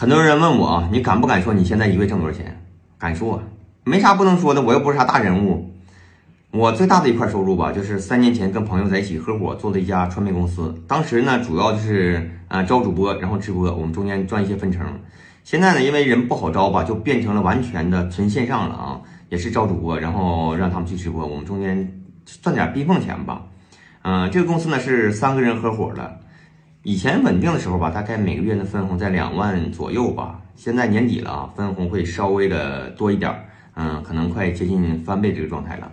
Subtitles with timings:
[0.00, 2.64] 很多人问我啊，你敢不敢说你现在一个月挣多少钱？
[2.98, 3.42] 敢说，
[3.82, 5.74] 没啥不能说的，我又不是啥大人物。
[6.52, 10.72] 我最大的一块收入吧，就是三年前跟朋友在一起合伙做的一家传媒公司。
[10.86, 14.86] 当时呢，主要就是啊招主播，然后直播，我们中间赚一些分成。
[15.42, 22.00] 现在呢，因为人不好招吧，就变成了完全的纯线上了啊，也是招主播，然后让他们去直播，我们中间
[22.40, 23.42] 赚点逼缝钱吧。
[24.02, 26.20] 嗯，这个公司呢是三个人合伙的。
[26.84, 30.40] 以前稳定的时候吧，大概每个月的分红在两万左右吧。
[30.54, 33.34] 现在年底了啊，分红会稍微的多一点，
[33.74, 35.90] 嗯，可能快接近翻倍这个状态了。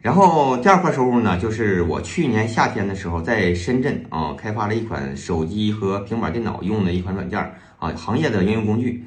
[0.00, 7.40] 然后第二块收入呢，就是我去年夏天的时候在深圳啊，开发了一款手机和平板电脑用的一款软件
[7.78, 9.04] 啊，行业的应用工具。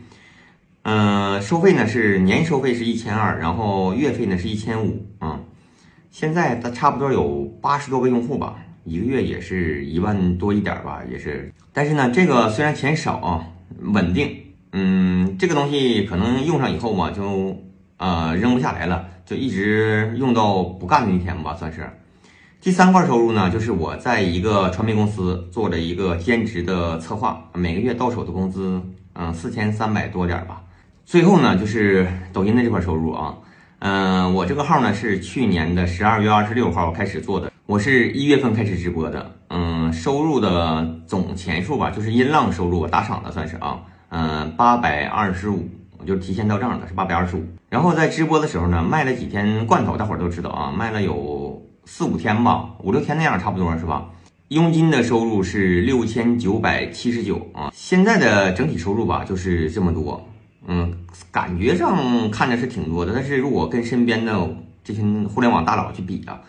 [0.82, 5.40] 嗯，收费呢是年收费是一千二，然后月费呢是一千五啊。
[6.10, 8.58] 现在它差不多有八十多个用户吧。
[8.88, 11.54] 一个月也是一万多一点吧，也是。
[11.74, 13.46] 但是呢，这个虽然钱少啊，
[13.82, 14.34] 稳定。
[14.72, 17.58] 嗯，这个东西可能用上以后嘛，就
[17.98, 21.90] 呃扔不下来了，就一直用到不干的那天吧，算是。
[22.62, 28.82] 第三块收入呢，就是我在一个传媒公司做了一个兼职的策划，每个月到手的工资
[29.14, 30.62] 嗯四千三百多点吧。
[31.06, 33.36] 最后呢，就是抖音的这块收入啊，
[33.80, 37.52] 嗯，我这个号呢是去年的十二月二十六号开始做的。
[37.68, 45.68] 我是一月份开始直播的，嗯，收入的总钱数吧，就是音浪收入打赏的算是啊，嗯，八百二十五，
[46.06, 47.44] 就提前到账的是八百二十五。
[47.68, 54.06] 然后在直播的时候呢，卖了几天罐头，大伙都知道啊，卖了有四五天吧，五六天那样差不多是吧？
[54.48, 60.26] 佣金的收入是六千九百七十九啊，现在的整体收入吧就是这么多，
[60.68, 61.00] 嗯，
[61.34, 64.56] 感觉上看着是挺多的，但是如果跟身边的
[64.86, 66.40] 这些互联网大佬去比啊。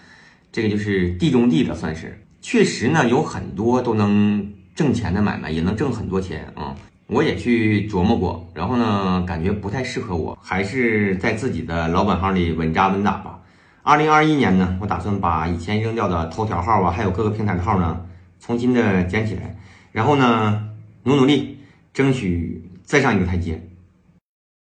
[0.51, 6.75] 这个就是地中地的，算是确实呢，有很多都能挣钱的买卖，也能挣很多钱啊。
[7.07, 13.39] 我也去琢磨过，然后呢，感觉不太适合我，还是在自己的老本行里稳扎稳打吧。
[13.83, 18.05] 二零二一年呢，我打算把以前扔掉的头条号啊，还有各个平台的号呢，
[18.41, 19.57] 重新的捡起来，
[19.91, 20.69] 然后呢，
[21.05, 21.59] 努努力，
[21.95, 23.67] 争取再上一个台阶。